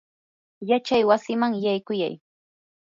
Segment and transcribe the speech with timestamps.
[0.69, 2.15] yachaywasiman yaykuyay.